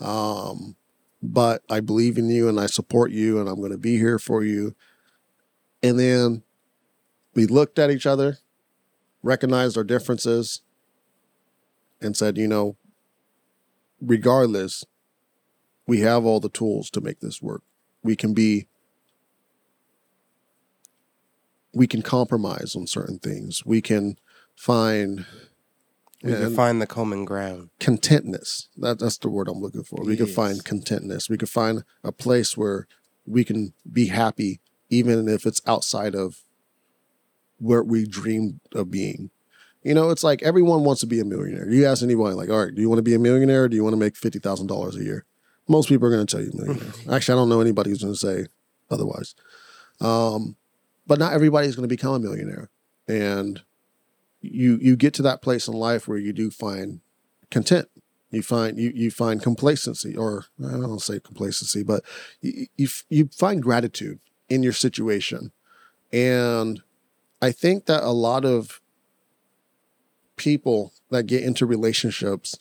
Um, 0.00 0.76
but 1.22 1.62
I 1.70 1.80
believe 1.80 2.18
in 2.18 2.28
you 2.28 2.48
and 2.48 2.60
I 2.60 2.66
support 2.66 3.10
you, 3.10 3.40
and 3.40 3.48
I'm 3.48 3.56
going 3.56 3.72
to 3.72 3.78
be 3.78 3.96
here 3.96 4.18
for 4.18 4.44
you. 4.44 4.74
And 5.82 5.98
then 5.98 6.42
we 7.34 7.46
looked 7.46 7.78
at 7.78 7.90
each 7.90 8.06
other, 8.06 8.38
recognized 9.22 9.76
our 9.76 9.84
differences, 9.84 10.60
and 12.00 12.16
said, 12.16 12.36
you 12.36 12.46
know, 12.46 12.76
regardless, 14.00 14.84
we 15.86 16.00
have 16.00 16.24
all 16.24 16.40
the 16.40 16.48
tools 16.48 16.90
to 16.90 17.00
make 17.00 17.20
this 17.20 17.40
work. 17.40 17.62
We 18.02 18.16
can 18.16 18.34
be, 18.34 18.66
we 21.74 21.86
can 21.86 22.02
compromise 22.02 22.74
on 22.76 22.86
certain 22.86 23.18
things. 23.18 23.62
We 23.66 23.80
can 23.80 24.16
find 24.54 25.26
We 26.22 26.32
can 26.32 26.54
find 26.54 26.80
the 26.80 26.86
common 26.86 27.24
ground. 27.24 27.70
contentness. 27.80 28.68
That, 28.78 28.98
that's 28.98 29.18
the 29.18 29.28
word 29.28 29.48
I'm 29.48 29.60
looking 29.60 29.82
for. 29.84 30.02
We 30.04 30.16
can 30.16 30.26
find 30.26 30.64
contentness. 30.64 31.28
We 31.28 31.36
can 31.36 31.48
find 31.48 31.82
a 32.02 32.12
place 32.12 32.56
where 32.56 32.86
we 33.26 33.44
can 33.44 33.74
be 33.90 34.06
happy, 34.06 34.60
even 34.90 35.28
if 35.28 35.44
it's 35.46 35.60
outside 35.66 36.14
of 36.14 36.42
where 37.58 37.82
we 37.82 38.06
dreamed 38.06 38.60
of 38.74 38.90
being. 38.90 39.30
You 39.82 39.94
know, 39.94 40.10
it's 40.10 40.24
like 40.24 40.42
everyone 40.42 40.82
wants 40.84 41.00
to 41.02 41.06
be 41.06 41.20
a 41.20 41.24
millionaire. 41.26 41.68
You 41.70 41.84
ask 41.86 42.02
anyone, 42.02 42.36
like, 42.36 42.48
all 42.48 42.64
right, 42.64 42.74
do 42.74 42.80
you 42.80 42.88
want 42.88 42.98
to 43.00 43.02
be 43.02 43.14
a 43.14 43.18
millionaire 43.18 43.64
or 43.64 43.68
do 43.68 43.76
you 43.76 43.84
want 43.84 43.92
to 43.92 43.98
make 43.98 44.14
$50,000 44.14 44.96
a 44.96 45.04
year? 45.04 45.26
Most 45.68 45.88
people 45.88 46.06
are 46.08 46.10
going 46.10 46.26
to 46.26 46.36
tell 46.36 46.44
you 46.44 46.52
millionaire. 46.54 46.92
Actually, 47.10 47.34
I 47.34 47.36
don't 47.40 47.48
know 47.50 47.60
anybody 47.60 47.90
who's 47.90 48.02
going 48.02 48.14
to 48.14 48.18
say 48.18 48.46
otherwise. 48.90 49.34
Um, 50.00 50.56
but 51.06 51.18
not 51.18 51.32
everybody's 51.32 51.76
going 51.76 51.88
to 51.88 51.94
become 51.94 52.14
a 52.14 52.18
millionaire. 52.18 52.70
And 53.06 53.62
you 54.40 54.78
you 54.80 54.96
get 54.96 55.14
to 55.14 55.22
that 55.22 55.42
place 55.42 55.68
in 55.68 55.74
life 55.74 56.06
where 56.06 56.18
you 56.18 56.32
do 56.32 56.50
find 56.50 57.00
content. 57.50 57.88
You 58.30 58.42
find 58.42 58.78
you 58.78 58.92
you 58.94 59.10
find 59.10 59.42
complacency, 59.42 60.16
or 60.16 60.46
I 60.58 60.72
don't 60.72 60.88
want 60.88 61.00
to 61.00 61.04
say 61.04 61.20
complacency, 61.20 61.82
but 61.82 62.02
you, 62.40 62.66
you 62.76 62.88
you 63.08 63.28
find 63.36 63.62
gratitude 63.62 64.18
in 64.48 64.62
your 64.62 64.72
situation, 64.72 65.52
and 66.12 66.82
I 67.40 67.52
think 67.52 67.86
that 67.86 68.02
a 68.02 68.10
lot 68.10 68.44
of 68.44 68.80
people 70.36 70.92
that 71.10 71.24
get 71.24 71.44
into 71.44 71.64
relationships, 71.64 72.58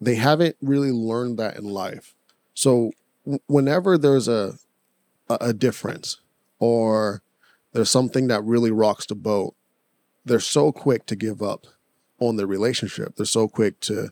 they 0.00 0.16
haven't 0.16 0.56
really 0.60 0.90
learned 0.90 1.38
that 1.38 1.56
in 1.56 1.64
life. 1.64 2.14
So 2.54 2.90
whenever 3.46 3.96
there's 3.96 4.26
a 4.26 4.54
a, 5.28 5.38
a 5.40 5.52
difference, 5.52 6.20
or 6.58 7.22
there's 7.72 7.90
something 7.90 8.28
that 8.28 8.44
really 8.44 8.70
rocks 8.70 9.06
the 9.06 9.14
boat, 9.14 9.54
they're 10.24 10.40
so 10.40 10.72
quick 10.72 11.06
to 11.06 11.16
give 11.16 11.42
up 11.42 11.66
on 12.18 12.36
the 12.36 12.46
relationship. 12.46 13.16
They're 13.16 13.26
so 13.26 13.48
quick 13.48 13.80
to 13.80 14.10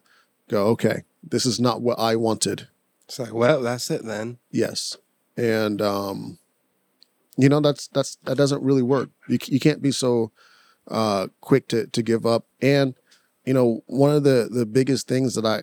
go, 0.49 0.67
okay, 0.69 1.03
this 1.23 1.45
is 1.45 1.61
not 1.61 1.83
what 1.83 1.99
I 1.99 2.17
wanted. 2.17 2.69
It's 3.07 3.19
like, 3.19 3.35
well, 3.35 3.63
that's 3.63 3.91
it 3.91 4.05
then. 4.05 4.39
Yes. 4.51 4.97
And 5.37 5.81
um 5.81 6.39
you 7.37 7.49
know 7.49 7.61
that's 7.61 7.89
that's 7.89 8.17
that 8.25 8.37
doesn't 8.37 8.63
really 8.63 8.83
work. 8.83 9.11
You 9.29 9.39
you 9.47 9.61
can't 9.61 9.81
be 9.81 9.93
so 9.93 10.33
uh 10.89 11.29
quick 11.41 11.69
to 11.69 11.87
to 11.87 12.03
give 12.03 12.27
up 12.27 12.47
and 12.61 12.95
you 13.45 13.55
know 13.55 13.83
one 13.87 14.11
of 14.11 14.25
the 14.25 14.49
the 14.51 14.67
biggest 14.67 15.07
things 15.07 15.35
that 15.37 15.47
I 15.47 15.63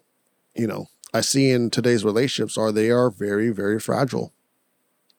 you 0.55 0.67
know 0.67 0.87
I 1.13 1.21
see 1.21 1.51
in 1.51 1.69
today's 1.69 2.05
relationships 2.05 2.57
are 2.57 2.71
they 2.71 2.89
are 2.89 3.09
very 3.09 3.49
very 3.49 3.79
fragile. 3.79 4.33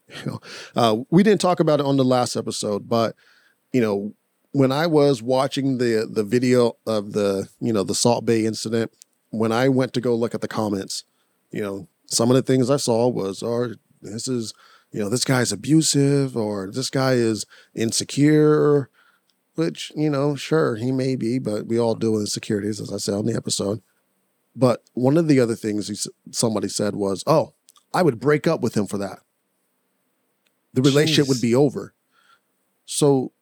You 0.09 0.27
know, 0.27 0.41
uh, 0.77 0.97
we 1.11 1.23
didn't 1.23 1.41
talk 1.41 1.61
about 1.61 1.81
it 1.81 1.87
on 1.87 1.97
the 1.97 2.05
last 2.05 2.37
episode, 2.37 2.89
but 2.89 3.17
you 3.73 3.81
know, 3.81 4.15
when 4.53 4.73
I 4.73 4.87
was 4.87 5.23
watching 5.23 5.79
the 5.79 6.09
the 6.11 6.25
video 6.25 6.77
of 6.87 7.13
the 7.13 7.49
you 7.61 7.73
know 7.73 7.83
the 7.83 7.95
Salt 7.95 8.25
Bae 8.25 8.45
incident, 8.45 8.93
when 9.31 9.53
I 9.53 9.69
went 9.69 9.93
to 9.95 10.01
go 10.01 10.15
look 10.15 10.35
at 10.35 10.41
the 10.41 10.49
comments, 10.49 11.05
you 11.51 11.63
know, 11.63 11.89
some 12.07 12.31
of 12.31 12.37
the 12.37 12.43
things 12.43 12.71
I 12.71 12.77
saw 12.77 13.09
was, 13.09 13.43
"Or 13.43 13.77
this 14.01 14.29
is, 14.29 14.55
you 14.93 15.01
know, 15.01 15.09
this 15.09 15.25
guy's 15.25 15.53
abusive, 15.53 16.37
or 16.37 16.71
this 16.71 16.91
guy 16.91 17.15
is 17.15 17.45
insecure," 17.75 18.89
which 19.57 19.93
you 19.97 20.09
know, 20.09 20.37
sure 20.37 20.77
he 20.77 20.93
may 20.93 21.17
be, 21.17 21.39
but 21.39 21.67
we 21.67 21.79
all 21.79 21.95
deal 21.95 22.13
with 22.13 22.23
insecurities, 22.23 22.81
as 22.81 22.93
I 22.93 22.99
said 22.99 23.15
on 23.15 23.27
the 23.27 23.37
episode. 23.37 23.83
But 24.55 24.83
one 24.95 25.19
of 25.19 25.29
the 25.29 25.41
other 25.41 25.55
things 25.55 25.89
he, 25.89 25.97
somebody 26.31 26.69
said 26.69 26.97
was, 26.97 27.25
"Oh, 27.27 27.55
I 27.93 28.03
would 28.03 28.21
break 28.21 28.47
up 28.47 28.61
with 28.61 28.77
him 28.77 28.87
for 28.87 28.99
that. 28.99 29.19
The 30.77 30.83
relationship 30.83 31.27
would 31.29 31.41
be 31.41 31.55
over." 31.55 31.93
So, 32.87 33.33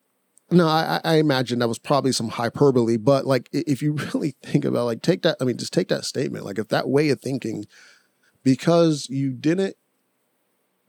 no, 0.51 0.67
I, 0.67 1.01
I 1.05 1.17
imagine 1.17 1.59
that 1.59 1.69
was 1.69 1.79
probably 1.79 2.13
some 2.13 2.31
hyperbole. 2.31 2.97
But 2.97 3.27
like, 3.27 3.49
if 3.53 3.83
you 3.83 3.93
really 4.15 4.35
think 4.43 4.65
about, 4.65 4.87
like, 4.87 5.03
take 5.03 5.23
that. 5.23 5.37
I 5.41 5.45
mean, 5.45 5.59
just 5.59 5.73
take 5.73 5.89
that 5.89 6.05
statement. 6.05 6.45
Like, 6.45 6.59
if 6.59 6.69
that 6.69 6.89
way 6.89 7.11
of 7.11 7.21
thinking, 7.21 7.67
because 8.43 9.09
you 9.09 9.33
didn't 9.33 9.77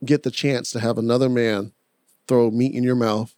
get 0.04 0.22
the 0.22 0.30
chance 0.30 0.70
to 0.72 0.80
have 0.80 0.98
another 0.98 1.28
man 1.28 1.72
throw 2.26 2.50
meat 2.50 2.74
in 2.74 2.82
your 2.82 2.96
mouth, 2.96 3.34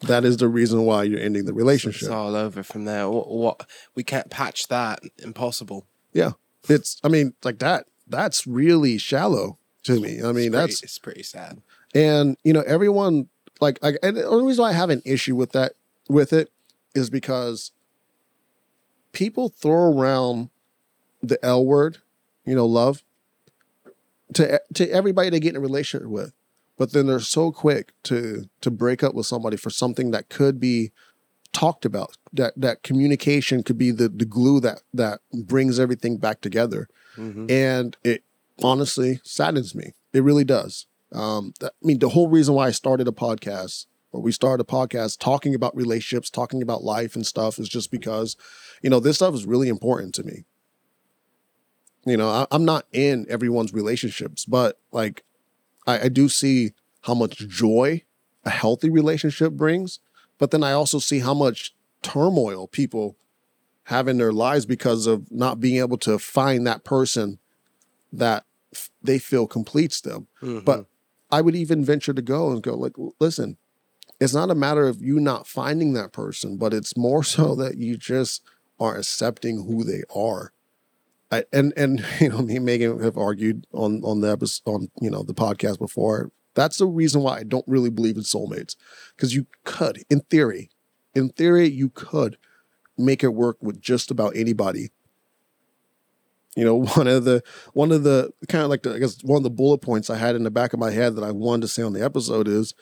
that 0.00 0.24
is 0.24 0.36
the 0.38 0.48
reason 0.48 0.82
why 0.82 1.04
you're 1.04 1.20
ending 1.20 1.44
the 1.44 1.54
relationship. 1.54 2.02
It's 2.02 2.10
all 2.10 2.34
over 2.34 2.62
from 2.62 2.84
there. 2.84 3.08
What, 3.08 3.30
what 3.30 3.68
we 3.94 4.02
can't 4.02 4.30
patch 4.30 4.68
that. 4.68 5.00
Impossible. 5.22 5.86
Yeah, 6.12 6.32
it's, 6.68 7.00
I 7.02 7.08
mean, 7.08 7.34
like 7.42 7.58
that. 7.60 7.86
That's 8.06 8.46
really 8.46 8.98
shallow 8.98 9.58
to 9.84 9.98
me. 9.98 10.22
I 10.22 10.32
mean, 10.32 10.54
it's 10.54 10.80
that's 10.80 10.80
pretty, 10.80 10.84
it's 10.84 10.98
pretty 10.98 11.22
sad. 11.22 11.62
And 11.94 12.36
you 12.44 12.52
know, 12.52 12.62
everyone 12.66 13.28
like 13.60 13.78
like 13.82 13.96
and 14.02 14.16
the 14.16 14.24
only 14.24 14.46
reason 14.46 14.62
why 14.62 14.70
I 14.70 14.72
have 14.72 14.90
an 14.90 15.02
issue 15.04 15.36
with 15.36 15.52
that 15.52 15.74
with 16.08 16.32
it 16.32 16.50
is 16.94 17.10
because 17.10 17.72
people 19.12 19.48
throw 19.48 19.92
around 19.92 20.50
the 21.22 21.42
L 21.44 21.64
word, 21.64 21.98
you 22.44 22.54
know, 22.54 22.66
love, 22.66 23.02
to 24.34 24.60
to 24.74 24.90
everybody 24.90 25.30
they 25.30 25.40
get 25.40 25.50
in 25.50 25.56
a 25.56 25.60
relationship 25.60 26.08
with. 26.08 26.32
But 26.76 26.92
then 26.92 27.06
they're 27.06 27.20
so 27.20 27.52
quick 27.52 27.92
to 28.04 28.48
to 28.60 28.70
break 28.70 29.02
up 29.02 29.14
with 29.14 29.26
somebody 29.26 29.56
for 29.56 29.70
something 29.70 30.10
that 30.10 30.28
could 30.28 30.58
be 30.58 30.90
talked 31.52 31.84
about. 31.84 32.16
That 32.32 32.54
that 32.56 32.82
communication 32.82 33.62
could 33.62 33.78
be 33.78 33.92
the 33.92 34.08
the 34.08 34.24
glue 34.24 34.60
that 34.60 34.82
that 34.92 35.20
brings 35.32 35.78
everything 35.78 36.16
back 36.18 36.40
together 36.40 36.88
hmm 37.14 37.46
and 37.48 37.96
it 38.02 38.24
honestly 38.62 39.20
saddens 39.22 39.74
me. 39.74 39.92
It 40.12 40.22
really 40.22 40.44
does. 40.44 40.86
Um, 41.14 41.54
that, 41.60 41.72
I 41.82 41.86
mean, 41.86 42.00
the 42.00 42.10
whole 42.10 42.28
reason 42.28 42.54
why 42.54 42.66
I 42.66 42.72
started 42.72 43.06
a 43.08 43.12
podcast, 43.12 43.86
or 44.12 44.20
we 44.20 44.32
started 44.32 44.62
a 44.62 44.66
podcast 44.66 45.18
talking 45.18 45.54
about 45.54 45.76
relationships, 45.76 46.28
talking 46.28 46.60
about 46.60 46.82
life 46.84 47.14
and 47.14 47.24
stuff, 47.24 47.58
is 47.58 47.68
just 47.68 47.90
because, 47.90 48.36
you 48.82 48.90
know, 48.90 49.00
this 49.00 49.16
stuff 49.16 49.34
is 49.34 49.46
really 49.46 49.68
important 49.68 50.14
to 50.16 50.24
me. 50.24 50.44
You 52.04 52.16
know, 52.16 52.28
I, 52.28 52.46
I'm 52.50 52.64
not 52.64 52.86
in 52.92 53.26
everyone's 53.30 53.72
relationships, 53.72 54.44
but 54.44 54.78
like, 54.92 55.24
I, 55.86 56.00
I 56.00 56.08
do 56.08 56.28
see 56.28 56.72
how 57.02 57.14
much 57.14 57.38
joy 57.48 58.02
a 58.44 58.50
healthy 58.50 58.90
relationship 58.90 59.52
brings, 59.52 60.00
but 60.38 60.50
then 60.50 60.62
I 60.62 60.72
also 60.72 60.98
see 60.98 61.20
how 61.20 61.32
much 61.34 61.74
turmoil 62.02 62.66
people 62.66 63.16
have 63.84 64.08
in 64.08 64.18
their 64.18 64.32
lives 64.32 64.66
because 64.66 65.06
of 65.06 65.30
not 65.30 65.60
being 65.60 65.78
able 65.78 65.98
to 65.98 66.18
find 66.18 66.66
that 66.66 66.84
person 66.84 67.38
that 68.12 68.44
f- 68.74 68.90
they 69.02 69.18
feel 69.18 69.46
completes 69.46 70.00
them. 70.00 70.26
But 70.60 70.86
I 71.30 71.40
would 71.40 71.56
even 71.56 71.84
venture 71.84 72.14
to 72.14 72.22
go 72.22 72.50
and 72.50 72.62
go 72.62 72.74
like, 72.74 72.94
listen, 73.20 73.56
it's 74.20 74.34
not 74.34 74.50
a 74.50 74.54
matter 74.54 74.86
of 74.86 75.02
you 75.02 75.18
not 75.18 75.46
finding 75.46 75.92
that 75.94 76.12
person, 76.12 76.56
but 76.56 76.72
it's 76.72 76.96
more 76.96 77.24
so 77.24 77.54
that 77.56 77.78
you 77.78 77.96
just 77.96 78.42
are 78.78 78.96
accepting 78.96 79.64
who 79.64 79.84
they 79.84 80.02
are. 80.14 80.52
I, 81.30 81.44
and 81.52 81.72
and 81.76 82.04
you 82.20 82.28
know, 82.28 82.38
me 82.38 82.56
and 82.56 82.66
Megan 82.66 83.00
have 83.02 83.16
argued 83.16 83.66
on 83.72 84.02
on 84.04 84.20
the 84.20 84.30
episode 84.30 84.70
on 84.70 84.88
you 85.00 85.10
know 85.10 85.22
the 85.22 85.34
podcast 85.34 85.78
before. 85.78 86.30
That's 86.54 86.78
the 86.78 86.86
reason 86.86 87.22
why 87.22 87.38
I 87.38 87.42
don't 87.42 87.66
really 87.66 87.90
believe 87.90 88.16
in 88.16 88.22
soulmates, 88.22 88.76
because 89.16 89.34
you 89.34 89.48
could, 89.64 90.04
in 90.08 90.20
theory, 90.20 90.70
in 91.12 91.30
theory, 91.30 91.68
you 91.68 91.88
could 91.88 92.36
make 92.96 93.24
it 93.24 93.34
work 93.34 93.56
with 93.60 93.80
just 93.80 94.12
about 94.12 94.36
anybody. 94.36 94.90
You 96.56 96.64
know, 96.64 96.82
one 96.94 97.06
of 97.08 97.24
the 97.24 97.42
one 97.72 97.92
of 97.92 98.02
the 98.04 98.32
kind 98.48 98.64
of 98.64 98.70
like 98.70 98.82
the, 98.82 98.94
I 98.94 98.98
guess 98.98 99.22
one 99.22 99.38
of 99.38 99.42
the 99.42 99.50
bullet 99.50 99.78
points 99.78 100.10
I 100.10 100.16
had 100.16 100.36
in 100.36 100.44
the 100.44 100.50
back 100.50 100.72
of 100.72 100.80
my 100.80 100.90
head 100.90 101.16
that 101.16 101.24
I 101.24 101.30
wanted 101.32 101.62
to 101.62 101.68
say 101.68 101.82
on 101.82 101.92
the 101.92 102.04
episode 102.04 102.48
is, 102.48 102.74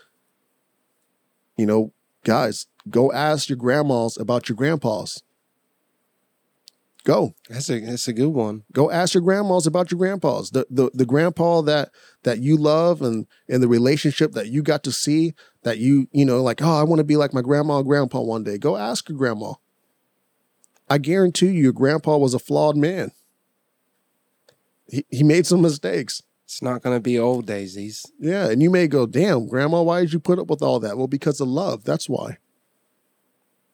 you 1.56 1.66
know, 1.66 1.92
guys, 2.24 2.66
go 2.88 3.12
ask 3.12 3.48
your 3.48 3.56
grandmas 3.58 4.16
about 4.18 4.48
your 4.48 4.56
grandpas. 4.56 5.22
Go, 7.04 7.34
That's 7.48 7.68
a 7.68 7.80
that's 7.80 8.06
a 8.06 8.12
good 8.12 8.28
one. 8.28 8.62
go 8.72 8.88
ask 8.88 9.14
your 9.14 9.24
grandmas 9.24 9.66
about 9.66 9.90
your 9.90 9.98
grandpas. 9.98 10.50
The 10.50 10.66
the 10.70 10.88
the 10.94 11.04
grandpa 11.04 11.60
that 11.62 11.90
that 12.22 12.38
you 12.38 12.56
love 12.56 13.02
and 13.02 13.26
and 13.48 13.60
the 13.60 13.66
relationship 13.66 14.32
that 14.32 14.50
you 14.50 14.62
got 14.62 14.84
to 14.84 14.92
see 14.92 15.34
that 15.64 15.78
you 15.78 16.06
you 16.12 16.24
know 16.24 16.40
like 16.44 16.62
oh 16.62 16.78
I 16.78 16.84
want 16.84 17.00
to 17.00 17.04
be 17.04 17.16
like 17.16 17.34
my 17.34 17.42
grandma 17.42 17.78
and 17.78 17.86
grandpa 17.86 18.20
one 18.20 18.44
day. 18.44 18.56
Go 18.56 18.76
ask 18.76 19.08
your 19.08 19.18
grandma. 19.18 19.54
I 20.88 20.98
guarantee 20.98 21.46
you, 21.46 21.62
your 21.64 21.72
grandpa 21.72 22.18
was 22.18 22.34
a 22.34 22.38
flawed 22.38 22.76
man. 22.76 23.10
He, 24.92 25.04
he 25.10 25.22
made 25.24 25.46
some 25.46 25.60
mistakes. 25.62 26.22
It's 26.44 26.62
not 26.62 26.82
going 26.82 26.94
to 26.94 27.00
be 27.00 27.18
old 27.18 27.46
daisies. 27.46 28.04
Yeah. 28.20 28.50
And 28.50 28.62
you 28.62 28.68
may 28.70 28.86
go, 28.86 29.06
damn, 29.06 29.48
grandma, 29.48 29.80
why 29.82 30.02
did 30.02 30.12
you 30.12 30.20
put 30.20 30.38
up 30.38 30.48
with 30.48 30.62
all 30.62 30.78
that? 30.80 30.96
Well, 30.98 31.06
because 31.08 31.40
of 31.40 31.48
love. 31.48 31.82
That's 31.84 32.08
why. 32.08 32.36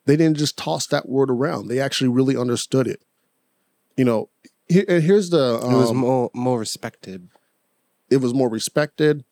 They 0.07 0.17
didn't 0.17 0.39
just 0.39 0.57
toss 0.57 0.87
that 0.87 1.09
word 1.09 1.31
around. 1.31 1.69
They 1.69 1.81
actually 1.81 2.09
really 2.09 2.37
understood 2.37 2.87
it. 2.87 3.03
You 3.97 4.05
know, 4.05 4.29
here, 4.69 4.85
here's 5.01 5.31
the. 5.31 5.61
Um, 5.63 5.75
it 5.75 5.77
was 5.77 5.93
more 5.93 6.31
more 6.35 6.59
respected. 6.59 7.29
it 8.11 8.19
was 8.19 8.33
more 8.33 8.49
respected, 8.49 9.25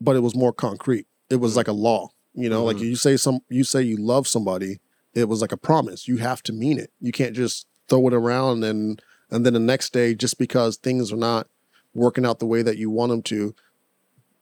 but 0.00 0.16
it 0.16 0.20
was 0.20 0.34
more 0.34 0.52
concrete. 0.52 1.06
It 1.28 1.36
was 1.36 1.56
like 1.56 1.68
a 1.68 1.72
law. 1.72 2.10
You 2.32 2.48
know, 2.48 2.64
like 2.64 2.76
Mhm. 2.78 2.80
you 2.90 2.96
say 2.96 3.16
some 3.16 3.40
you 3.50 3.64
say 3.64 3.82
you 3.82 3.96
love 3.96 4.26
somebody, 4.28 4.78
it 5.14 5.28
was 5.28 5.40
like 5.42 5.52
a 5.52 5.56
promise. 5.58 6.06
You 6.08 6.18
have 6.18 6.42
to 6.44 6.52
mean 6.52 6.78
it. 6.78 6.90
You 7.00 7.12
can't 7.12 7.34
just 7.34 7.66
throw 7.88 8.06
it 8.08 8.14
around 8.14 8.64
and 8.64 9.02
and 9.34 9.44
then 9.44 9.54
the 9.54 9.60
next 9.60 9.92
day 9.92 10.14
just 10.14 10.38
because 10.38 10.76
things 10.76 11.12
are 11.12 11.16
not 11.16 11.48
working 11.92 12.24
out 12.24 12.38
the 12.38 12.46
way 12.46 12.62
that 12.62 12.78
you 12.78 12.90
want 12.90 13.10
them 13.10 13.22
to, 13.22 13.54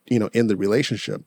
you 0.06 0.18
know, 0.18 0.30
in 0.32 0.46
the 0.46 0.56
relationship. 0.56 1.22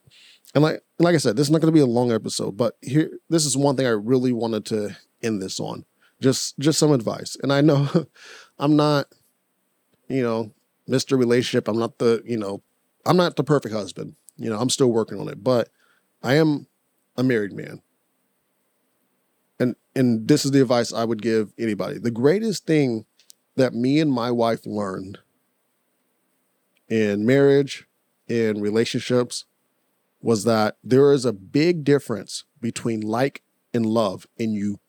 And 0.53 0.63
like 0.63 0.81
like 1.00 1.15
I 1.15 1.17
said, 1.17 1.36
this 1.36 1.48
is 1.48 1.51
not 1.51 1.62
going 1.62 1.74
to 1.74 1.77
be 1.77 1.81
a 1.81 1.86
long 1.86 2.12
episode, 2.12 2.55
but 2.55 2.77
here 2.81 3.12
this 3.29 3.45
is 3.45 3.57
one 3.57 3.75
thing 3.75 3.88
I 3.88 3.91
really 3.91 4.31
wanted 4.31 4.65
to 4.67 4.95
end 5.22 5.41
this 5.41 5.60
on. 5.60 5.86
Just 6.22 6.57
just 6.60 6.79
some 6.79 6.91
advice. 6.91 7.36
And 7.41 7.51
I 7.51 7.62
know 7.62 7.89
I'm 8.60 8.75
not 8.75 9.07
you 10.07 10.22
know, 10.22 10.51
Mr. 10.89 11.17
Relationship. 11.17 11.67
I'm 11.67 11.79
not 11.79 11.98
the, 11.98 12.22
you 12.25 12.38
know, 12.38 12.62
I'm 13.05 13.17
not 13.17 13.36
the 13.36 13.43
perfect 13.43 13.74
husband. 13.74 14.15
You 14.38 14.50
know, 14.50 14.60
I'm 14.60 14.69
still 14.69 14.91
working 14.91 15.19
on 15.19 15.27
it, 15.29 15.43
but 15.43 15.69
I 16.22 16.36
am 16.36 16.67
a 17.17 17.24
married 17.24 17.53
man. 17.53 17.81
And 19.60 19.75
and 19.95 20.27
this 20.27 20.43
is 20.43 20.51
the 20.51 20.62
advice 20.62 20.91
I 20.91 21.05
would 21.05 21.22
give 21.22 21.53
anybody. 21.57 21.98
The 21.98 22.12
greatest 22.12 22.65
thing 22.65 23.05
that 23.55 23.74
me 23.74 24.00
and 24.00 24.12
my 24.12 24.31
wife 24.31 24.65
learned 24.65 25.19
in 26.88 27.25
marriage, 27.25 27.88
in 28.27 28.62
relationships, 28.62 29.45
was 30.21 30.43
that 30.43 30.77
there 30.83 31.12
is 31.12 31.25
a 31.25 31.33
big 31.33 31.83
difference 31.83 32.43
between 32.62 33.01
like 33.01 33.43
and 33.74 33.85
love, 33.85 34.27
and 34.39 34.53
you 34.53 34.79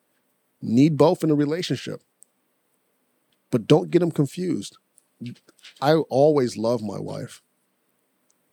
need 0.62 0.96
both 0.96 1.23
in 1.23 1.30
a 1.30 1.35
relationship. 1.35 2.02
But 3.50 3.66
don't 3.66 3.90
get 3.90 4.00
them 4.00 4.11
confused. 4.11 4.78
I 5.80 5.94
always 5.94 6.56
love 6.56 6.82
my 6.82 6.99
wife, 6.99 7.42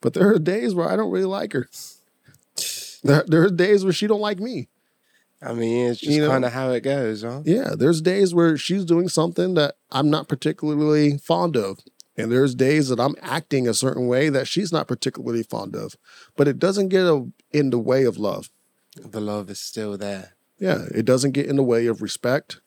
but 0.01 0.13
there 0.13 0.29
are 0.29 0.39
days 0.39 0.73
where 0.75 0.89
I 0.89 0.95
don't 0.95 1.11
really 1.11 1.25
like 1.25 1.53
her. 1.53 1.67
There, 3.03 3.23
there 3.27 3.43
are 3.43 3.49
days 3.49 3.83
where 3.83 3.93
she 3.93 4.07
don't 4.07 4.21
like 4.21 4.39
me. 4.39 4.69
I 5.45 5.53
mean, 5.53 5.87
it's 5.91 5.99
just 5.99 6.11
You 6.11 6.21
know- 6.21 6.29
kind 6.29 6.45
of 6.45 6.53
how 6.53 6.71
it 6.71 6.81
goes, 6.81 7.23
huh? 7.23 7.41
Yeah, 7.45 7.73
there's 7.77 8.01
days 8.01 8.33
where 8.33 8.57
she's 8.57 8.85
doing 8.85 9.09
something 9.09 9.53
that 9.55 9.75
I'm 9.91 10.09
not 10.09 10.27
particularly 10.27 11.17
fond 11.17 11.57
of. 11.57 11.79
And 12.15 12.31
there's 12.31 12.53
days 12.53 12.89
that 12.89 12.99
I'm 12.99 13.15
acting 13.21 13.67
a 13.67 13.73
certain 13.73 14.05
way 14.07 14.29
that 14.29 14.47
she's 14.47 14.71
not 14.71 14.87
particularly 14.87 15.41
fond 15.43 15.75
of. 15.75 15.97
But 16.37 16.47
it 16.47 16.59
doesn't 16.59 16.89
get 16.89 17.05
a, 17.05 17.27
in 17.51 17.71
the 17.71 17.79
way 17.79 18.03
of 18.03 18.17
love. 18.17 18.49
The 18.95 19.19
love 19.19 19.49
is 19.49 19.59
still 19.59 19.97
there. 19.97 20.33
Yeah, 20.59 20.85
it 20.93 21.05
doesn't 21.05 21.31
get 21.31 21.47
in 21.47 21.55
the 21.55 21.63
way 21.63 21.87
of 21.87 22.01
respect. 22.03 22.61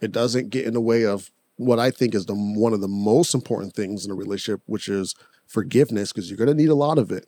It 0.00 0.12
doesn't 0.12 0.50
get 0.50 0.64
in 0.64 0.74
the 0.74 0.80
way 0.80 1.04
of 1.04 1.32
what 1.56 1.78
I 1.80 1.90
think 1.90 2.14
is 2.14 2.26
the 2.26 2.34
one 2.34 2.72
of 2.72 2.80
the 2.80 2.88
most 2.88 3.34
important 3.34 3.74
things 3.74 4.04
in 4.04 4.12
a 4.12 4.14
relationship, 4.14 4.60
which 4.66 4.88
is 4.88 5.14
forgiveness, 5.46 6.12
because 6.12 6.30
you're 6.30 6.38
going 6.38 6.48
to 6.48 6.54
need 6.54 6.68
a 6.70 6.74
lot 6.76 6.98
of 6.98 7.10
it. 7.10 7.26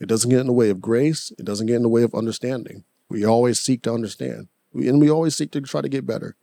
It 0.00 0.06
doesn't 0.08 0.30
get 0.30 0.40
in 0.40 0.48
the 0.48 0.52
way 0.52 0.68
of 0.70 0.80
grace. 0.80 1.32
It 1.38 1.44
doesn't 1.44 1.66
get 1.68 1.76
in 1.76 1.82
the 1.82 1.88
way 1.88 2.02
of 2.02 2.14
understanding. 2.14 2.82
We 3.12 3.26
always 3.26 3.60
seek 3.60 3.82
to 3.82 3.92
understand, 3.92 4.48
and 4.72 4.98
we 4.98 5.10
always 5.10 5.36
seek 5.36 5.50
to 5.50 5.60
try 5.60 5.82
to 5.82 5.88
get 5.88 6.06
better. 6.06 6.34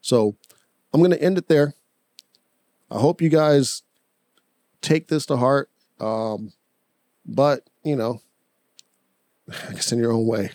So 0.00 0.34
I'm 0.92 1.00
going 1.00 1.12
to 1.12 1.22
end 1.22 1.38
it 1.38 1.46
there. 1.46 1.74
I 2.90 2.98
hope 2.98 3.22
you 3.22 3.28
guys 3.28 3.82
take 4.82 5.06
this 5.06 5.24
to 5.26 5.36
heart. 5.36 5.70
Um, 6.00 6.52
but 7.24 7.70
you 7.84 7.94
know, 7.94 8.22
I 9.68 9.74
guess 9.74 9.92
in 9.92 10.00
your 10.00 10.10
own 10.10 10.26
way. 10.26 10.50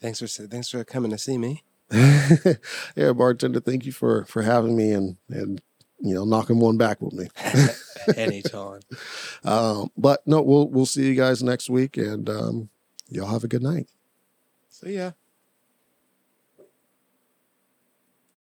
Thanks 0.00 0.20
for 0.20 0.28
thanks 0.28 0.68
for 0.68 0.84
coming 0.84 1.10
to 1.10 1.18
see 1.18 1.36
me. 1.36 1.64
yeah, 1.90 3.12
bartender, 3.12 3.58
thank 3.58 3.86
you 3.86 3.92
for 3.92 4.24
for 4.26 4.42
having 4.42 4.76
me 4.76 4.92
and 4.92 5.16
and 5.30 5.60
you 5.98 6.14
know 6.14 6.24
knocking 6.24 6.60
one 6.60 6.76
back 6.76 7.02
with 7.02 7.12
me. 7.12 7.28
Anytime. 8.16 8.82
Um, 9.42 9.90
but 9.96 10.24
no, 10.26 10.42
we'll 10.42 10.68
we'll 10.68 10.86
see 10.86 11.08
you 11.08 11.16
guys 11.16 11.42
next 11.42 11.68
week, 11.68 11.96
and 11.96 12.30
um, 12.30 12.68
y'all 13.08 13.26
have 13.26 13.42
a 13.42 13.48
good 13.48 13.64
night. 13.64 13.88
So 14.78 14.88
yeah. 14.88 15.10